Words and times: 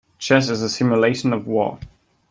Chess 0.17 0.49
is 0.49 0.63
a 0.63 0.67
simulation 0.69 1.31
of 1.31 1.45
war. 1.45 1.77